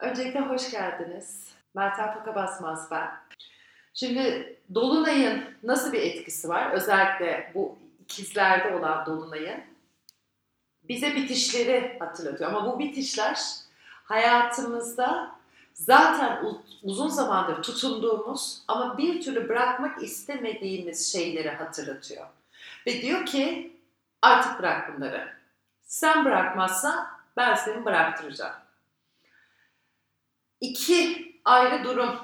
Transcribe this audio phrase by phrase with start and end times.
[0.00, 1.52] Öncelikle hoş geldiniz.
[1.74, 3.10] Meltem Toka Basmaz ben.
[3.94, 6.72] Şimdi Dolunay'ın nasıl bir etkisi var?
[6.72, 9.60] Özellikle bu ikizlerde olan Dolunay'ın
[10.88, 12.50] bize bitişleri hatırlatıyor.
[12.50, 13.40] Ama bu bitişler
[14.04, 15.32] hayatımızda
[15.74, 16.44] zaten
[16.82, 22.26] uzun zamandır tutunduğumuz ama bir türlü bırakmak istemediğimiz şeyleri hatırlatıyor.
[22.86, 23.76] Ve diyor ki
[24.22, 25.32] artık bırak bunları.
[25.82, 27.06] Sen bırakmazsan
[27.36, 28.65] ben seni bıraktıracağım.
[30.60, 32.16] İki ayrı durum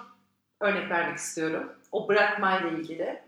[0.61, 1.73] örnek vermek istiyorum.
[1.93, 3.23] O bırakmayla ilgili.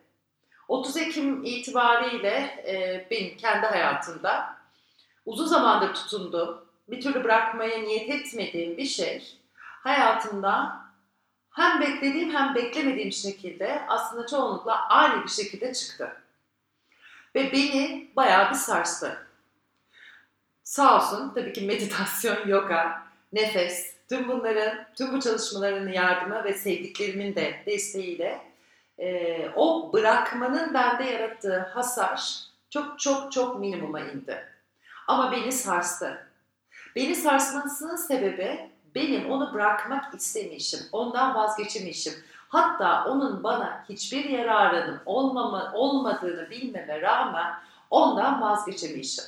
[0.69, 4.57] 30 Ekim itibariyle e, benim kendi hayatımda
[5.27, 10.85] uzun zamandır tutunduğum, bir türlü bırakmaya niyet etmediğim bir şey hayatımda
[11.51, 16.17] hem beklediğim hem beklemediğim şekilde aslında çoğunlukla aynı bir şekilde çıktı.
[17.35, 19.27] Ve beni bayağı bir sarstı.
[20.65, 27.35] Sağ olsun tabii ki meditasyon, yoga, nefes, tüm bunların, tüm bu çalışmaların yardımı ve sevdiklerimin
[27.35, 28.41] de desteğiyle
[28.99, 32.39] e, o bırakmanın bende yarattığı hasar
[32.71, 34.45] çok çok çok minimuma indi.
[35.07, 36.27] Ama beni sarstı.
[36.97, 42.15] Beni sarsmasının sebebi benim onu bırakmak istemişim, ondan vazgeçemişim.
[42.49, 47.55] Hatta onun bana hiçbir yararının olmama, olmadığını bilmeme rağmen
[47.91, 49.25] ondan vazgeçemişim.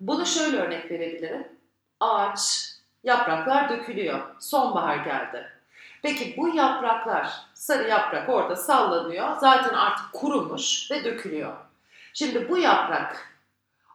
[0.00, 1.48] Bunu şöyle örnek verebilirim.
[2.00, 2.69] Ağaç,
[3.04, 4.20] yapraklar dökülüyor.
[4.38, 5.52] Sonbahar geldi.
[6.02, 9.36] Peki bu yapraklar, sarı yaprak orada sallanıyor.
[9.36, 11.52] Zaten artık kurumuş ve dökülüyor.
[12.14, 13.34] Şimdi bu yaprak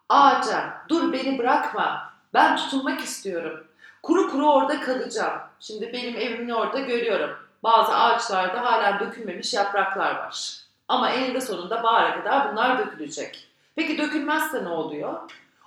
[0.09, 3.67] ağaca dur beni bırakma ben tutunmak istiyorum.
[4.03, 5.39] Kuru kuru orada kalacağım.
[5.59, 7.37] Şimdi benim evimin orada görüyorum.
[7.63, 10.59] Bazı ağaçlarda hala dökülmemiş yapraklar var.
[10.87, 13.47] Ama eninde sonunda bahara kadar bunlar dökülecek.
[13.75, 15.19] Peki dökülmezse ne oluyor?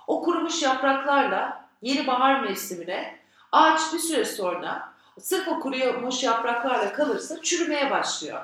[0.07, 3.18] O kurumuş yapraklarla yeni bahar mevsimine
[3.51, 8.41] ağaç bir süre sonra sırf o kurumuş yapraklarla kalırsa çürümeye başlıyor.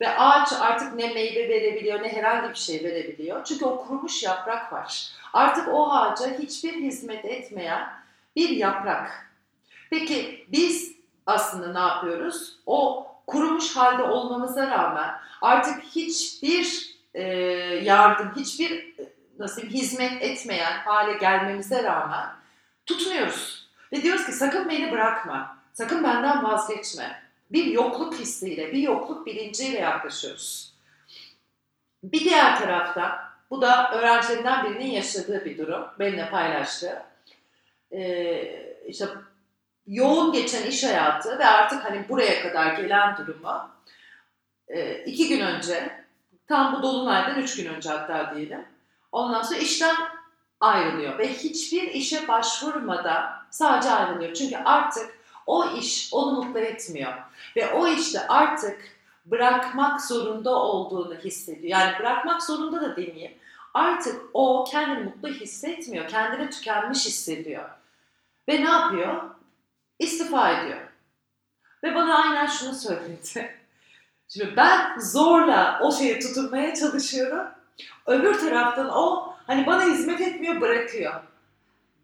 [0.00, 3.44] Ve ağaç artık ne meyve verebiliyor ne herhangi bir şey verebiliyor.
[3.44, 5.08] Çünkü o kurumuş yaprak var.
[5.32, 7.92] Artık o ağaca hiçbir hizmet etmeyen
[8.36, 9.30] bir yaprak.
[9.90, 10.94] Peki biz
[11.26, 12.56] aslında ne yapıyoruz?
[12.66, 15.10] O kurumuş halde olmamıza rağmen
[15.42, 17.22] artık hiçbir e,
[17.82, 18.94] yardım, hiçbir
[19.38, 22.26] nasıl hizmet etmeyen hale gelmemize rağmen
[22.86, 23.61] tutunuyoruz.
[23.92, 27.22] Ve diyoruz ki sakın beni bırakma, sakın benden vazgeçme.
[27.50, 30.74] Bir yokluk hissiyle, bir yokluk bilinciyle yaklaşıyoruz.
[32.02, 37.02] Bir diğer tarafta, bu da öğrencilerinden birinin yaşadığı bir durum, benimle paylaştı.
[37.92, 39.06] Ee, işte
[39.86, 43.70] yoğun geçen iş hayatı ve artık hani buraya kadar gelen durumu
[44.68, 46.04] e, iki gün önce,
[46.48, 48.64] tam bu dolunaydan üç gün önce hatta diyelim,
[49.12, 49.96] ondan sonra işten
[50.62, 54.34] ayrılıyor ve hiçbir işe başvurmadan sadece ayrılıyor.
[54.34, 57.12] Çünkü artık o iş onu mutlu etmiyor
[57.56, 58.80] ve o işte artık
[59.26, 61.80] bırakmak zorunda olduğunu hissediyor.
[61.80, 63.32] Yani bırakmak zorunda da demeyeyim.
[63.74, 67.68] Artık o kendini mutlu hissetmiyor, kendini tükenmiş hissediyor.
[68.48, 69.22] Ve ne yapıyor?
[69.98, 70.78] İstifa ediyor.
[71.84, 73.56] Ve bana aynen şunu söyledi.
[74.28, 77.46] Şimdi ben zorla o şeye tutunmaya çalışıyorum.
[78.06, 81.14] Öbür taraftan o hani bana hizmet etmiyor bırakıyor.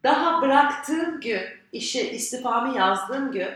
[0.04, 3.48] Daha bıraktığım gün, işe istifamı yazdığım gün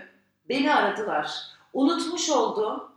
[0.48, 1.30] beni aradılar.
[1.72, 2.92] Unutmuş olduğum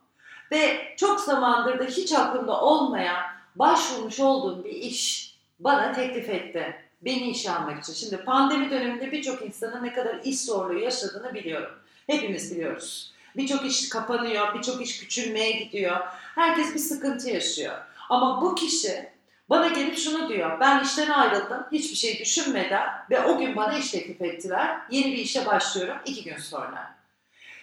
[0.52, 3.24] ve çok zamandır da hiç aklımda olmayan
[3.56, 6.76] başvurmuş olduğum bir iş bana teklif etti.
[7.02, 7.94] Beni işe almak için.
[7.94, 11.72] Şimdi pandemi döneminde birçok insanın ne kadar iş zorluğu yaşadığını biliyorum.
[12.08, 13.14] Hepimiz biliyoruz.
[13.38, 15.98] Birçok iş kapanıyor, birçok iş küçülmeye gidiyor.
[16.36, 17.78] Herkes bir sıkıntı yaşıyor.
[18.10, 19.10] Ama bu kişi
[19.50, 20.60] bana gelip şunu diyor.
[20.60, 21.66] Ben işten ayrıldım.
[21.72, 24.78] Hiçbir şey düşünmeden ve o gün bana iş teklif ettiler.
[24.90, 26.96] Yeni bir işe başlıyorum iki gün sonra.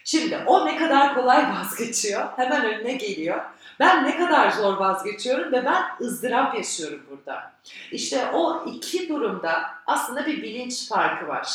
[0.05, 2.29] Şimdi o ne kadar kolay vazgeçiyor.
[2.37, 3.41] Hemen önüne geliyor.
[3.81, 7.53] Ben ne kadar zor vazgeçiyorum ve ben ızdırap yaşıyorum burada.
[7.93, 11.49] İşte o iki durumda aslında bir bilinç farkı var.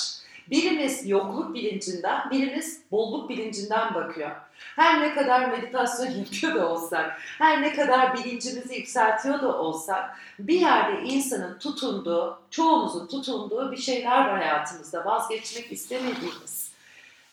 [0.51, 4.31] Birimiz yokluk bilincinden, birimiz bolluk bilincinden bakıyor.
[4.75, 10.59] Her ne kadar meditasyon yapıyor da olsak, her ne kadar bilincimizi yükseltiyor da olsak, bir
[10.59, 16.71] yerde insanın tutunduğu, çoğumuzun tutunduğu bir şeyler var hayatımızda, vazgeçmek istemediğimiz.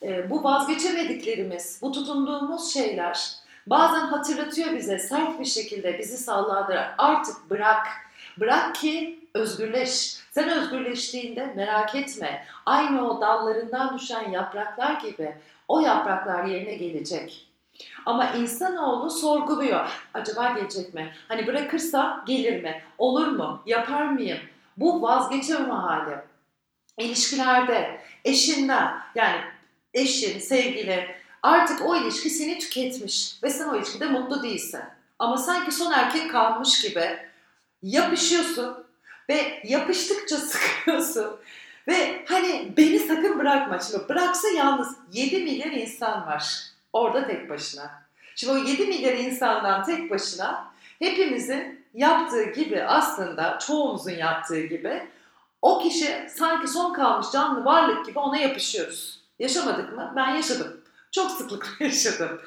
[0.03, 3.31] Ee, bu vazgeçemediklerimiz, bu tutunduğumuz şeyler
[3.67, 7.87] bazen hatırlatıyor bize sert bir şekilde bizi sallandırarak artık bırak,
[8.41, 10.24] bırak ki özgürleş.
[10.35, 12.47] Sen özgürleştiğinde merak etme.
[12.67, 15.35] Aynı o dallarından düşen yapraklar gibi
[15.69, 17.49] o yapraklar yerine gelecek.
[18.07, 19.89] Ama insanoğlu sorguluyor.
[20.15, 21.13] Acaba gelecek mi?
[21.29, 22.83] Hani bırakırsa gelir mi?
[22.99, 23.63] Olur mu?
[23.67, 24.39] Yapar mıyım?
[24.77, 26.17] Bu vazgeçememe hali.
[26.99, 29.41] İlişkilerde, eşinden yani
[29.95, 31.05] eşin, sevgilin
[31.43, 34.81] artık o ilişki seni tüketmiş ve sen o ilişkide mutlu değilsin.
[35.19, 37.19] Ama sanki son erkek kalmış gibi
[37.83, 38.84] yapışıyorsun
[39.29, 41.37] ve yapıştıkça sıkıyorsun.
[41.89, 43.79] Ve hani beni sakın bırakma.
[43.79, 46.45] Şimdi bıraksa yalnız 7 milyar insan var
[46.93, 47.91] orada tek başına.
[48.37, 55.03] Şimdi o 7 milyar insandan tek başına hepimizin yaptığı gibi aslında çoğumuzun yaptığı gibi
[55.63, 59.21] o kişi sanki son kalmış canlı varlık gibi ona yapışıyoruz.
[59.39, 60.13] Yaşamadık mı?
[60.17, 60.81] Ben yaşadım.
[61.11, 62.41] Çok sıklıkla yaşadım.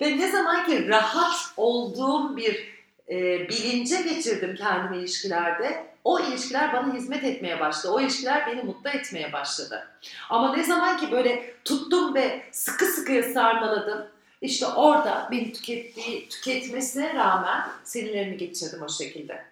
[0.00, 2.73] Ve ne zaman ki rahat olduğum bir
[3.10, 7.92] e, bilince geçirdim kendimi ilişkilerde, o ilişkiler bana hizmet etmeye başladı.
[7.92, 9.88] O ilişkiler beni mutlu etmeye başladı.
[10.30, 14.06] Ama ne zaman ki böyle tuttum ve sıkı sıkıya sarmaladım,
[14.40, 19.44] işte orada beni tükettiği, tüketmesine rağmen sinirlerimi geçirdim o şekilde.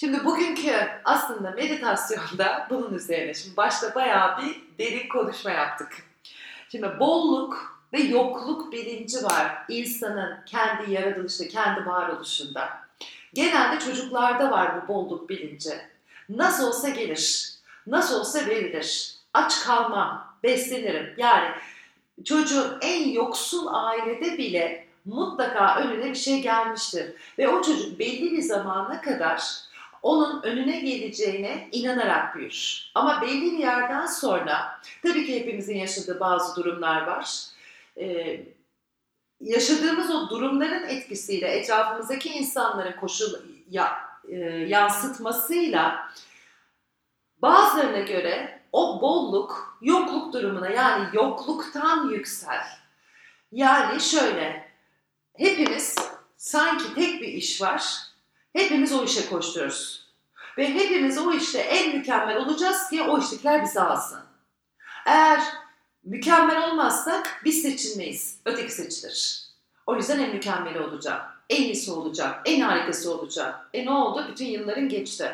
[0.00, 0.72] Şimdi bugünkü
[1.04, 5.88] aslında meditasyonda bunun üzerine, şimdi başta bayağı bir derin konuşma yaptık.
[6.68, 12.68] Şimdi bolluk ve yokluk bilinci var insanın kendi yaratılışında, kendi varoluşunda.
[13.34, 15.70] Genelde çocuklarda var bu bolluk bilinci.
[16.28, 17.52] Nasıl olsa gelir,
[17.86, 19.14] nasıl olsa verilir.
[19.34, 21.14] Aç kalmam, beslenirim.
[21.16, 21.48] Yani
[22.24, 27.12] çocuğun en yoksul ailede bile mutlaka önüne bir şey gelmiştir.
[27.38, 29.42] Ve o çocuk belli bir zamana kadar
[30.02, 32.90] onun önüne geleceğine inanarak büyür.
[32.94, 37.46] Ama belli bir yerden sonra, tabii ki hepimizin yaşadığı bazı durumlar var.
[37.96, 38.40] Ee,
[39.40, 43.32] yaşadığımız o durumların etkisiyle, etrafımızdaki insanların koşul
[43.70, 43.98] ya,
[44.28, 46.12] e, yansıtmasıyla
[47.38, 52.64] bazılarına göre o bolluk yokluk durumuna yani yokluktan yüksel.
[53.52, 54.68] Yani şöyle
[55.36, 55.96] hepimiz
[56.36, 57.82] sanki tek bir iş var.
[58.52, 60.12] Hepimiz o işe koşturuyoruz.
[60.58, 64.20] Ve hepimiz o işte en mükemmel olacağız ki o işlikler bizi alsın.
[65.06, 65.42] Eğer
[66.04, 68.36] mükemmel olmazsak biz seçilmeyiz.
[68.44, 69.42] Öteki seçilir.
[69.86, 71.22] O yüzden en mükemmeli olacağım.
[71.50, 72.40] En iyisi olacak.
[72.44, 73.68] En harikası olacak.
[73.74, 74.26] E ne oldu?
[74.30, 75.32] Bütün yılların geçti.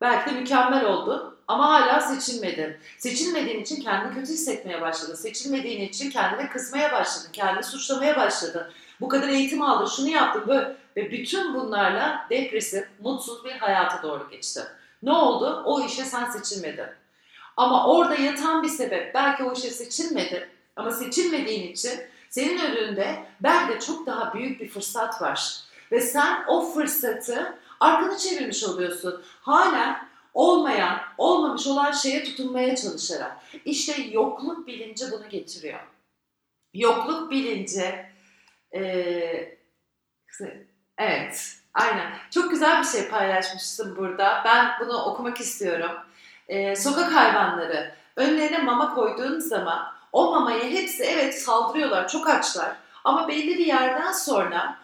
[0.00, 2.76] Belki de mükemmel oldu ama hala seçilmedin.
[2.98, 5.14] Seçilmediğin için kendini kötü hissetmeye başladın.
[5.14, 7.32] Seçilmediğin için kendine kızmaya başladın.
[7.32, 8.66] Kendini suçlamaya başladın.
[9.00, 10.76] Bu kadar eğitim aldın, şunu yaptın böyle.
[10.96, 14.60] Ve bütün bunlarla depresif, mutsuz bir hayata doğru geçti.
[15.02, 15.62] Ne oldu?
[15.66, 16.86] O işe sen seçilmedin.
[17.58, 19.14] Ama orada yatan bir sebep.
[19.14, 20.42] Belki o işe seçilmedin.
[20.76, 22.00] Ama seçilmediğin için
[22.30, 25.60] senin önünde belki çok daha büyük bir fırsat var.
[25.92, 29.22] Ve sen o fırsatı arkanı çevirmiş oluyorsun.
[29.40, 33.36] Hala olmayan, olmamış olan şeye tutunmaya çalışarak.
[33.64, 35.80] İşte yokluk bilinci bunu getiriyor.
[36.74, 38.06] Yokluk bilinci,
[38.74, 39.58] e,
[40.98, 42.12] evet, aynen.
[42.30, 44.42] Çok güzel bir şey paylaşmışsın burada.
[44.44, 45.90] Ben bunu okumak istiyorum.
[46.48, 52.76] E, sokak hayvanları önlerine mama koyduğun zaman o mamayı hepsi evet saldırıyorlar, çok açlar.
[53.04, 54.78] Ama belli bir yerden sonra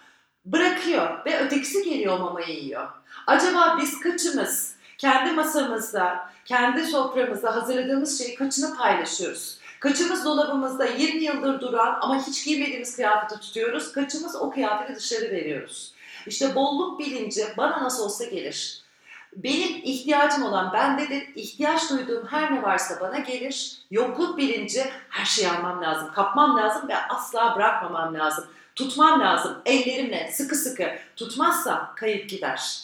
[0.45, 2.89] bırakıyor ve ötekisi geliyor mamayı yiyor.
[3.27, 9.59] Acaba biz kaçımız kendi masamızda, kendi soframızda hazırladığımız şeyi kaçını paylaşıyoruz?
[9.81, 13.93] Kaçımız dolabımızda 20 yıldır duran ama hiç giymediğimiz kıyafeti tutuyoruz?
[13.93, 15.95] Kaçımız o kıyafeti dışarı veriyoruz?
[16.27, 18.84] İşte bolluk bilinci bana nasıl olsa gelir.
[19.37, 21.29] Benim ihtiyacım olan bendedir.
[21.35, 23.79] ihtiyaç duyduğum her ne varsa bana gelir.
[23.91, 28.47] Yokluk bilinci her şeyi almam lazım, kapmam lazım ve asla bırakmamam lazım.
[28.75, 30.93] Tutmam lazım ellerimle sıkı sıkı.
[31.17, 32.81] Tutmazsam kayıp gider.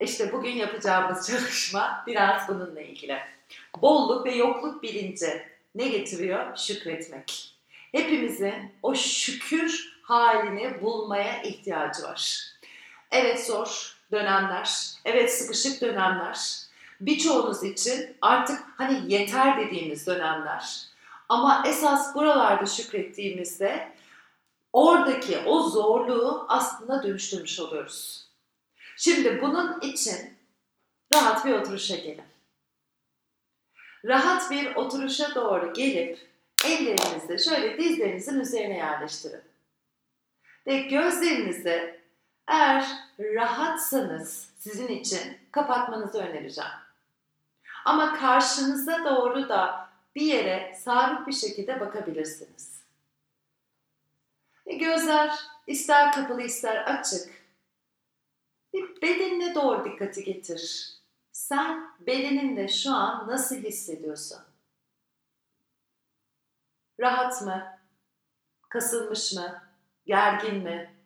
[0.00, 3.18] İşte bugün yapacağımız çalışma biraz bununla ilgili.
[3.82, 5.42] Bolluk ve yokluk bilinci
[5.74, 6.56] ne getiriyor?
[6.56, 7.54] Şükretmek.
[7.92, 12.52] Hepimizin o şükür halini bulmaya ihtiyacı var.
[13.10, 16.62] Evet zor dönemler, evet sıkışık dönemler.
[17.00, 20.92] Birçoğunuz için artık hani yeter dediğimiz dönemler.
[21.28, 23.92] Ama esas buralarda şükrettiğimizde
[24.72, 28.28] oradaki o zorluğu aslında dönüştürmüş oluyoruz.
[28.96, 30.34] Şimdi bunun için
[31.14, 32.22] rahat bir oturuşa gelin.
[34.04, 36.18] Rahat bir oturuşa doğru gelip
[36.64, 39.42] ellerinizi şöyle dizlerinizin üzerine yerleştirin.
[40.66, 42.01] Ve gözlerinizi
[42.52, 42.86] eğer
[43.18, 46.70] rahatsanız sizin için kapatmanızı önereceğim.
[47.84, 52.82] Ama karşınıza doğru da bir yere sabit bir şekilde bakabilirsiniz.
[54.66, 57.42] Ve gözler ister kapalı ister açık
[58.72, 60.92] bir bedenine doğru dikkati getir.
[61.32, 64.38] Sen bedeninde şu an nasıl hissediyorsun?
[67.00, 67.78] Rahat mı?
[68.68, 69.62] Kasılmış mı?
[70.06, 71.01] Gergin mi?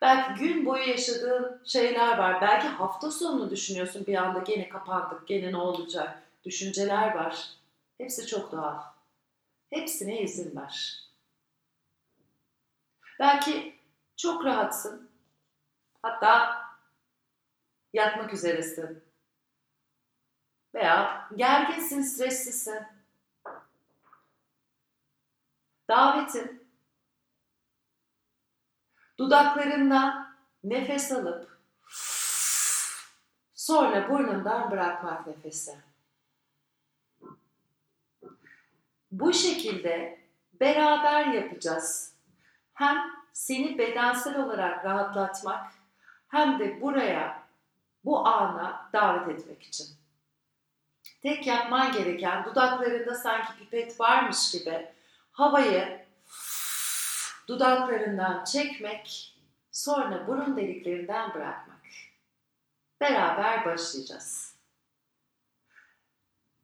[0.00, 2.40] Belki gün boyu yaşadığın şeyler var.
[2.40, 6.22] Belki hafta sonunu düşünüyorsun bir anda gene kapandık, gene ne olacak?
[6.44, 7.48] Düşünceler var.
[7.98, 8.82] Hepsi çok doğal.
[9.70, 11.00] Hepsine izin ver.
[13.18, 13.74] Belki
[14.16, 15.10] çok rahatsın.
[16.02, 16.60] Hatta
[17.92, 19.02] yatmak üzeresin.
[20.74, 22.82] Veya gerginsin, streslisin.
[25.88, 26.59] Davetin
[29.20, 30.34] dudaklarından
[30.64, 31.58] nefes alıp
[33.54, 35.76] sonra burnundan bırakmak nefesi.
[39.12, 40.20] Bu şekilde
[40.60, 42.14] beraber yapacağız.
[42.74, 42.98] Hem
[43.32, 45.72] seni bedensel olarak rahatlatmak
[46.28, 47.42] hem de buraya
[48.04, 49.86] bu ana davet etmek için.
[51.22, 54.88] Tek yapman gereken dudaklarında sanki pipet varmış gibi
[55.32, 56.09] havayı
[57.48, 59.36] dudaklarından çekmek,
[59.72, 61.80] sonra burun deliklerinden bırakmak.
[63.00, 64.54] Beraber başlayacağız.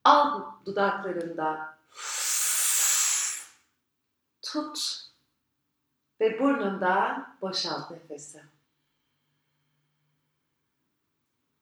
[0.04, 1.76] Al dudaklarından
[4.42, 5.06] tut
[6.20, 8.42] ve burnundan boşalt nefesi.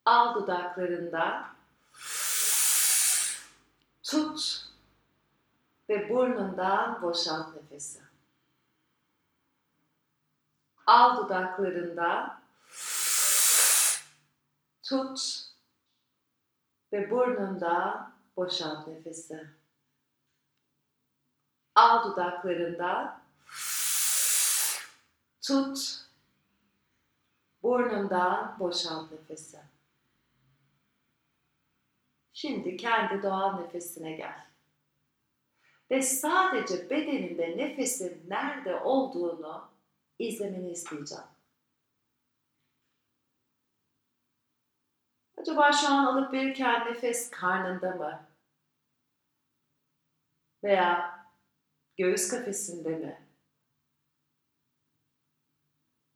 [0.05, 1.55] Al dudaklarından
[4.03, 4.69] tut
[5.89, 8.14] ve burnundan boşalt nefesi.
[10.87, 12.41] Al dudaklarından
[14.83, 15.21] tut
[16.93, 19.51] ve burnundan boşalt nefesi.
[21.75, 23.23] Al dudaklarından
[25.43, 26.05] tut
[27.63, 29.59] burnundan boşalt nefesi.
[32.33, 34.47] Şimdi kendi doğal nefesine gel.
[35.91, 39.74] Ve sadece bedeninde nefesin nerede olduğunu
[40.19, 41.25] izlemeni isteyeceğim.
[45.37, 48.27] Acaba şu an alıp verirken nefes karnında mı?
[50.65, 51.19] Veya
[51.97, 53.25] göğüs kafesinde mi?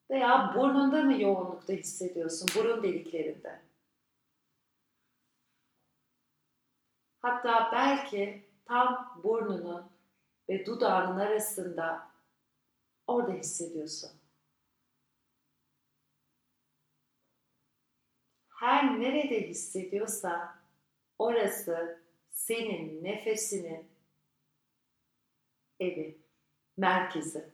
[0.09, 2.47] Veya burnunda mı yoğunlukta hissediyorsun?
[2.55, 3.61] Burun deliklerinde.
[7.21, 9.91] Hatta belki tam burnunun
[10.49, 12.08] ve dudağının arasında
[13.09, 14.11] orada hissediyorsun.
[18.49, 20.59] Her nerede hissediyorsa
[21.19, 22.01] orası
[22.31, 23.87] senin nefesinin
[25.79, 26.17] evi,
[26.77, 27.49] merkezi.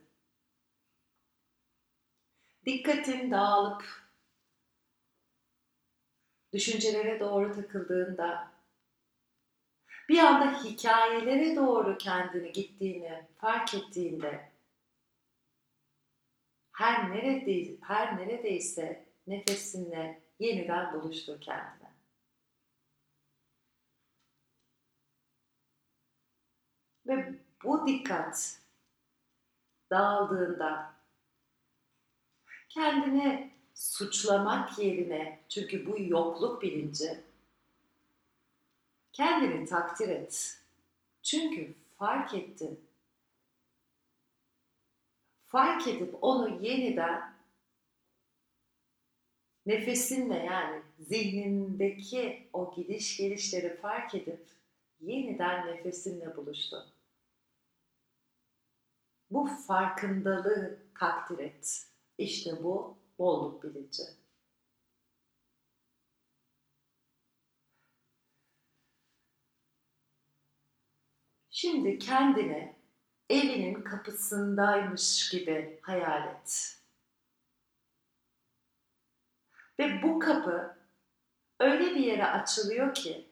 [2.66, 3.84] Dikkatin dağılıp
[6.54, 8.52] düşüncelere doğru takıldığında
[10.10, 14.55] bir anda hikayelere doğru kendini gittiğini fark ettiğinde
[16.76, 21.92] her nerede her neredeyse nefesinle yeniden buluştur kendine.
[27.08, 28.62] Ve bu dikkat
[29.90, 30.94] dağıldığında
[32.70, 37.24] kendini suçlamak yerine çünkü bu yokluk bilinci
[39.14, 40.62] kendini takdir et.
[41.24, 42.85] Çünkü fark ettin.
[45.56, 47.34] Fark edip onu yeniden
[49.66, 54.48] nefesinle yani zihnindeki o gidiş gelişleri fark edip
[55.02, 56.86] yeniden nefesinle buluştu.
[59.32, 61.88] Bu farkındalığı takdir et.
[62.18, 64.04] İşte bu bolluk bilinci.
[71.50, 72.75] Şimdi kendini
[73.30, 76.78] evinin kapısındaymış gibi hayal et.
[79.80, 80.78] Ve bu kapı
[81.60, 83.30] öyle bir yere açılıyor ki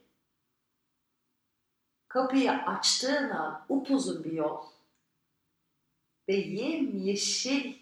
[2.07, 4.65] kapıyı açtığın an upuzun bir yol
[6.27, 7.79] ve yemyeşil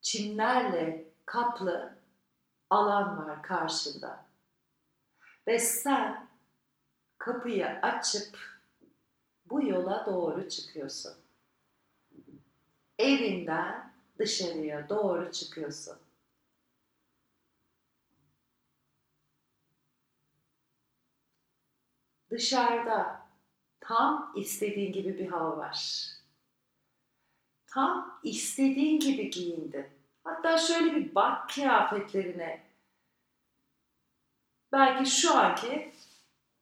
[0.00, 1.98] çimlerle kaplı
[2.70, 4.24] alan var karşında.
[5.46, 6.28] Ve sen
[7.18, 8.57] kapıyı açıp
[9.50, 11.14] bu yola doğru çıkıyorsun.
[12.98, 15.98] Evinden dışarıya doğru çıkıyorsun.
[22.30, 23.26] Dışarıda
[23.80, 26.08] tam istediğin gibi bir hava var.
[27.66, 29.86] Tam istediğin gibi giyindin.
[30.24, 32.68] Hatta şöyle bir bak kıyafetlerine.
[34.72, 35.92] Belki şu anki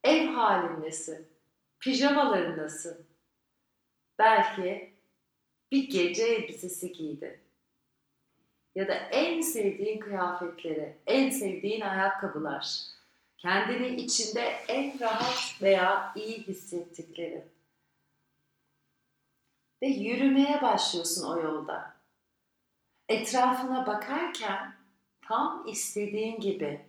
[0.05, 1.36] ev halindesin.
[1.81, 3.07] Pijamalarındasın.
[4.19, 4.95] Belki
[5.73, 7.37] bir gece elbisesi giydin.
[8.75, 12.97] Ya da en sevdiğin kıyafetleri, en sevdiğin ayakkabılar
[13.39, 17.45] kendini içinde en rahat veya iyi hissettikleri.
[19.83, 21.97] Ve yürümeye başlıyorsun o yolda.
[23.09, 24.75] Etrafına bakarken
[25.21, 26.87] tam istediğin gibi,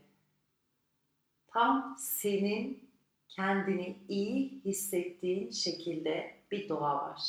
[1.48, 2.87] tam senin
[3.38, 7.22] kendini iyi hissettiğin şekilde bir doğa var.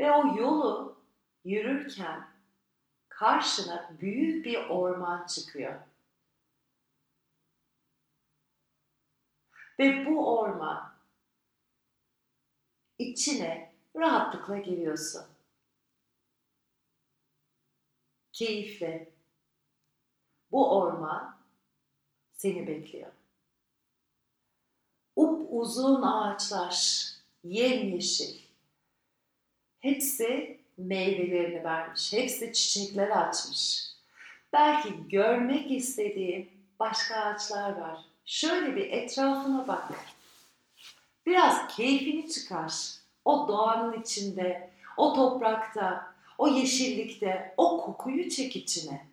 [0.00, 1.02] Ve o yolu
[1.44, 2.28] yürürken
[3.08, 5.80] karşına büyük bir orman çıkıyor.
[9.78, 10.94] Ve bu orman
[12.98, 15.26] içine rahatlıkla giriyorsun.
[18.32, 19.12] Keyifle.
[20.50, 21.31] Bu orman
[22.42, 23.10] seni bekliyor.
[25.16, 27.04] Up uzun ağaçlar,
[27.44, 28.40] yemyeşil.
[29.80, 32.12] Hepsi meyvelerini vermiş.
[32.12, 33.88] Hepsi çiçekler açmış.
[34.52, 38.04] Belki görmek istediğin başka ağaçlar var.
[38.26, 39.92] Şöyle bir etrafına bak.
[41.26, 42.72] Biraz keyfini çıkar.
[43.24, 49.11] O doğanın içinde, o toprakta, o yeşillikte, o kokuyu çek içine.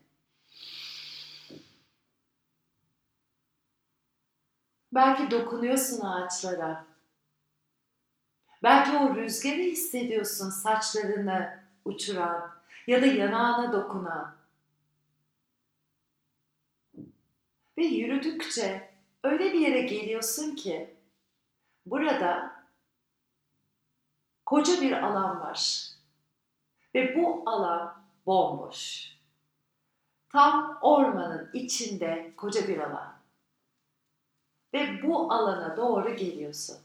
[4.99, 6.85] Belki dokunuyorsun ağaçlara.
[8.63, 12.51] Belki o rüzgarı hissediyorsun saçlarını uçuran
[12.87, 14.35] ya da yanağına dokunan.
[17.77, 18.89] Ve yürüdükçe
[19.23, 20.95] öyle bir yere geliyorsun ki
[21.85, 22.55] burada
[24.45, 25.83] koca bir alan var.
[26.95, 29.11] Ve bu alan bomboş.
[30.29, 33.08] Tam ormanın içinde koca bir alan.
[34.73, 36.77] Ve bu alana doğru geliyorsun.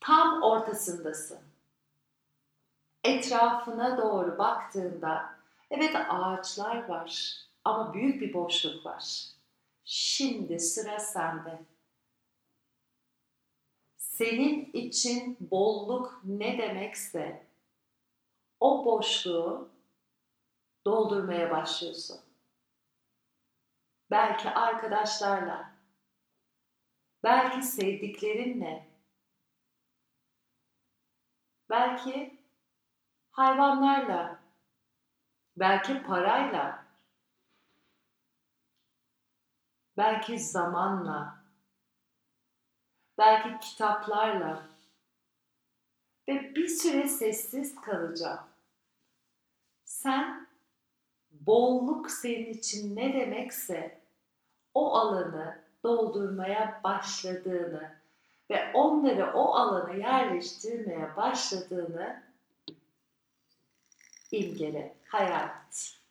[0.00, 1.38] Tam ortasındasın.
[3.04, 5.34] Etrafına doğru baktığında
[5.70, 9.26] evet ağaçlar var ama büyük bir boşluk var.
[9.84, 11.64] Şimdi sıra sende.
[13.96, 17.46] Senin için bolluk ne demekse
[18.60, 19.68] o boşluğu
[20.86, 22.25] doldurmaya başlıyorsun.
[24.10, 25.72] Belki arkadaşlarla,
[27.24, 28.88] belki sevdiklerinle,
[31.70, 32.40] belki
[33.30, 34.38] hayvanlarla,
[35.56, 36.84] belki parayla,
[39.96, 41.44] belki zamanla,
[43.18, 44.66] belki kitaplarla
[46.28, 48.46] ve bir süre sessiz kalacağım.
[49.84, 50.48] Sen
[51.40, 54.00] bolluk senin için ne demekse
[54.74, 57.96] o alanı doldurmaya başladığını
[58.50, 62.22] ve onları o alana yerleştirmeye başladığını
[64.32, 66.05] imgele, hayal et.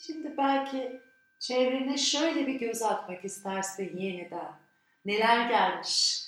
[0.00, 1.00] Şimdi belki
[1.38, 4.60] çevrene şöyle bir göz atmak istersin yeniden.
[5.04, 6.22] Neler gelmiş?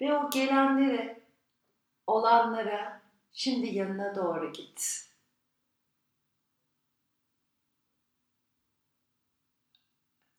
[0.00, 1.20] Ve o gelenlere,
[2.06, 5.10] olanlara şimdi yanına doğru git.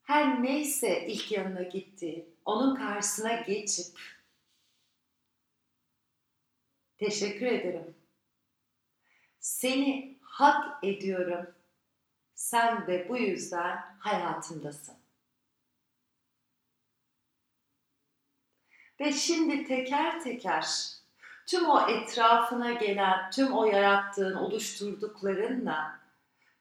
[0.03, 4.20] Her neyse ilk yanına gitti, onun karşısına geçip
[7.01, 7.95] Teşekkür ederim.
[9.39, 11.55] Seni hak ediyorum.
[12.35, 14.95] Sen de bu yüzden hayatımdasın.
[18.99, 20.67] Ve şimdi teker teker
[21.47, 25.99] tüm o etrafına gelen, tüm o yarattığın, oluşturduklarınla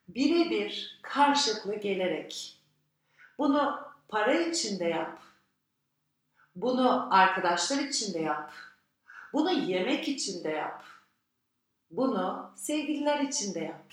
[0.08, 2.60] birebir karşılıklı gelerek
[3.38, 5.22] bunu para içinde yap.
[6.56, 8.69] Bunu arkadaşlar içinde yap
[9.32, 10.84] bunu yemek için de yap.
[11.90, 13.92] Bunu sevgililer için de yap.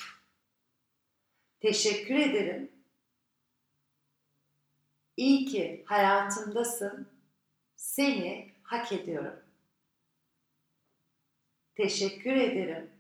[1.60, 2.72] Teşekkür ederim.
[5.18, 7.08] İyi ki hayatımdasın.
[7.76, 9.40] Seni hak ediyorum.
[11.76, 12.92] Teşekkür ederim.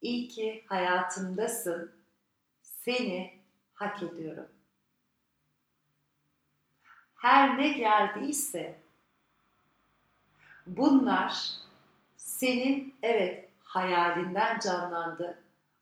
[0.00, 1.92] İyi ki hayatımdasın.
[2.62, 3.40] Seni
[3.74, 4.48] hak ediyorum.
[7.14, 8.81] Her ne geldiyse
[10.66, 11.50] bunlar
[12.16, 15.38] senin evet hayalinden canlandı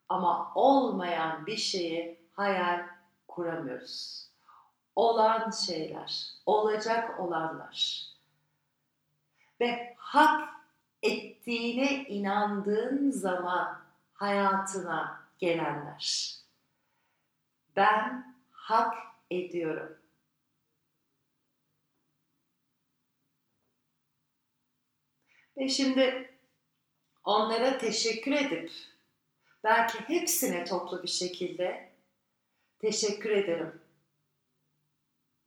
[0.09, 2.87] ama olmayan bir şeyi hayal
[3.29, 4.27] kuramıyoruz.
[4.97, 8.11] Olan şeyler, olacak olanlar
[9.61, 10.49] ve hak
[11.03, 13.79] ettiğine inandığın zaman
[14.15, 16.35] hayatına gelenler.
[17.77, 18.95] Ben hak
[19.31, 20.00] ediyorum.
[25.61, 26.31] Ve şimdi
[27.25, 28.71] onlara teşekkür edip
[29.65, 31.91] belki hepsine toplu bir şekilde
[32.79, 33.81] teşekkür ederim.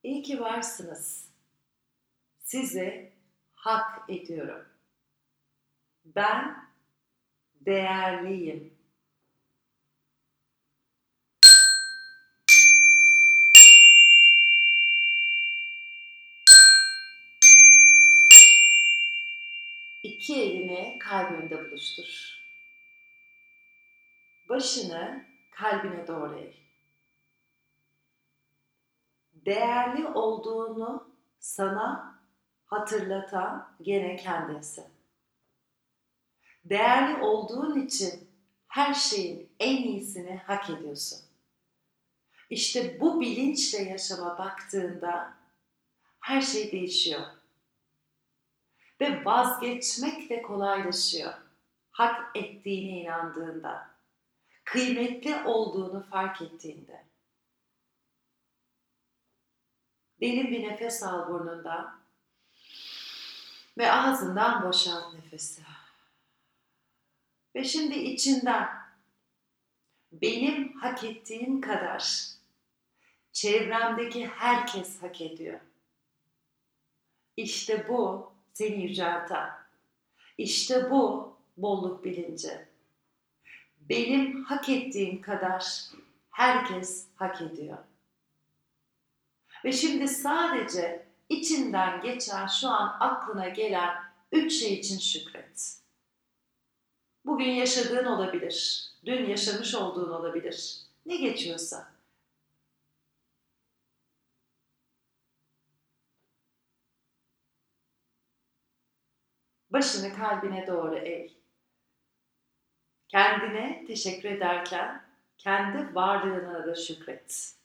[0.03, 1.29] İyi ki varsınız.
[2.39, 3.11] Sizi
[3.51, 4.65] hak ediyorum.
[6.05, 6.69] Ben
[7.61, 8.72] değerliyim.
[20.03, 22.39] İki elini kalbinde buluştur.
[24.49, 26.53] Başını kalbine doğru eğ.
[29.33, 32.19] Değerli olduğunu sana
[32.65, 34.83] hatırlatan gene kendisi.
[36.65, 38.29] Değerli olduğun için
[38.67, 41.19] her şeyin en iyisini hak ediyorsun.
[42.49, 45.33] İşte bu bilinçle yaşama baktığında
[46.19, 47.42] her şey değişiyor.
[49.03, 51.33] Ve vazgeçmek de kolaylaşıyor.
[51.91, 53.89] Hak ettiğine inandığında,
[54.63, 57.05] kıymetli olduğunu fark ettiğinde.
[60.21, 61.99] Derin bir nefes al burnundan
[63.77, 65.61] ve ağzından boşalt nefesi.
[67.55, 68.69] Ve şimdi içinden
[70.11, 72.27] benim hak ettiğim kadar
[73.31, 75.59] çevremdeki herkes hak ediyor.
[77.37, 79.49] İşte bu seni yücelten.
[80.37, 82.67] İşte bu bolluk bilinci.
[83.89, 85.65] Benim hak ettiğim kadar
[86.31, 87.77] herkes hak ediyor.
[89.65, 93.95] Ve şimdi sadece içinden geçen şu an aklına gelen
[94.31, 95.77] üç şey için şükret.
[97.25, 100.77] Bugün yaşadığın olabilir, dün yaşamış olduğun olabilir.
[101.05, 101.92] Ne geçiyorsa.
[109.73, 111.29] Başını kalbine doğru eğ.
[113.07, 115.03] Kendine teşekkür ederken
[115.37, 117.55] kendi varlığına da şükret.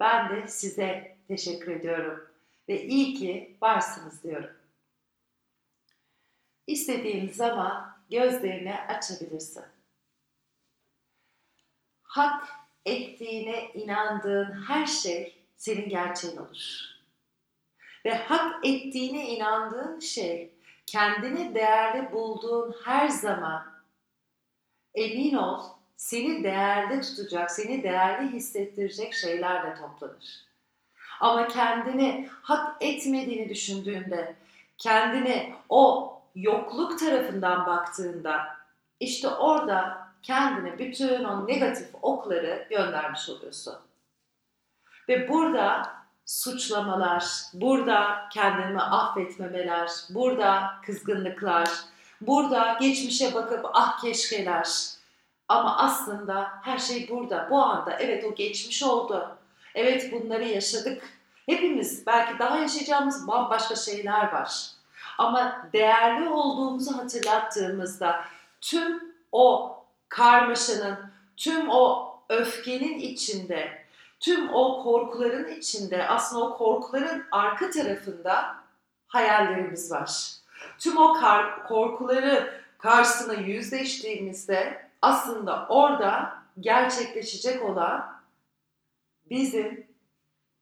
[0.00, 2.30] Ben de size teşekkür ediyorum
[2.68, 4.56] ve iyi ki varsınız diyorum.
[6.66, 9.64] İstediğin zaman gözlerini açabilirsin.
[12.02, 12.48] Hak
[12.86, 16.91] ettiğine inandığın her şey senin gerçeğin olur.
[18.04, 20.50] Ve hak ettiğine inandığın şey
[20.86, 23.62] kendini değerli bulduğun her zaman
[24.94, 25.62] emin ol
[25.96, 30.46] seni değerli tutacak, seni değerli hissettirecek şeylerle toplanır.
[31.20, 34.36] Ama kendini hak etmediğini düşündüğünde,
[34.78, 38.56] kendini o yokluk tarafından baktığında
[39.00, 43.74] işte orada kendine bütün o negatif okları göndermiş oluyorsun.
[45.08, 51.68] Ve burada suçlamalar, burada kendimi affetmemeler, burada kızgınlıklar,
[52.20, 54.68] burada geçmişe bakıp ah keşkeler.
[55.48, 57.92] Ama aslında her şey burada, bu anda.
[57.92, 59.36] Evet o geçmiş oldu.
[59.74, 61.02] Evet bunları yaşadık.
[61.46, 64.66] Hepimiz belki daha yaşayacağımız bambaşka şeyler var.
[65.18, 68.24] Ama değerli olduğumuzu hatırlattığımızda
[68.60, 69.76] tüm o
[70.08, 70.98] karmaşanın,
[71.36, 73.81] tüm o öfkenin içinde,
[74.22, 78.56] tüm o korkuların içinde aslında o korkuların arka tarafında
[79.06, 80.32] hayallerimiz var.
[80.78, 88.22] Tüm o kar, korkuları karşısına yüzleştiğimizde aslında orada gerçekleşecek olan
[89.30, 89.86] bizim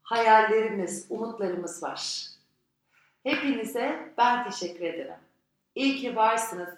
[0.02, 2.26] hayallerimiz, umutlarımız var.
[3.22, 5.14] Hepinize ben teşekkür ederim.
[5.74, 6.68] İyi ki varsınız.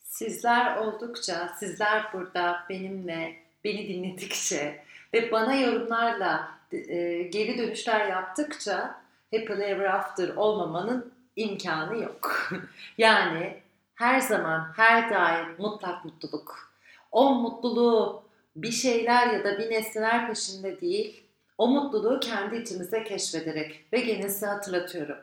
[0.00, 9.00] Sizler oldukça, sizler burada benimle, beni dinledikçe ve bana yorumlarla e, geri dönüşler yaptıkça
[9.34, 12.50] happily ever after olmamanın imkanı yok.
[12.98, 13.60] yani
[13.94, 16.72] her zaman, her daim mutlak mutluluk.
[17.12, 18.22] O mutluluğu
[18.56, 21.22] bir şeyler ya da bir nesneler peşinde değil,
[21.58, 25.16] O mutluluğu kendi içimizde keşfederek ve gene hatırlatıyorum.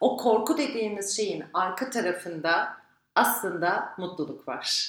[0.00, 2.76] O korku dediğimiz şeyin arka tarafında
[3.14, 4.88] aslında mutluluk var.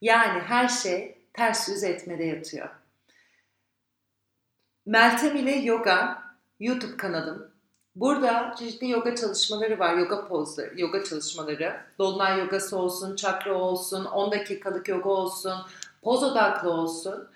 [0.00, 2.68] Yani her şey ters yüz etmede yatıyor.
[4.86, 6.22] Meltem ile Yoga
[6.60, 7.50] YouTube kanalım.
[7.94, 11.76] Burada çeşitli yoga çalışmaları var, yoga pozları, yoga çalışmaları.
[11.98, 15.54] Dolunay yogası olsun, çakra olsun, 10 dakikalık yoga olsun,
[16.02, 17.28] poz odaklı olsun.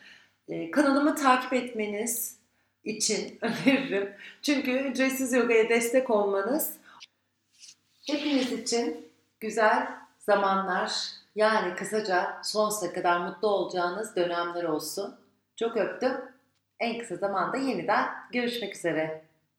[0.48, 2.36] Ee, kanalımı takip etmeniz
[2.84, 4.12] için öneririm.
[4.42, 6.72] Çünkü ücretsiz yogaya destek olmanız
[8.06, 9.10] hepiniz için
[9.40, 10.92] güzel zamanlar,
[11.34, 15.14] yani kısaca sonsuza kadar mutlu olacağınız dönemler olsun.
[15.56, 16.12] Çok öptüm.
[16.80, 19.22] En kısa zamanda yeniden görüşmek üzere.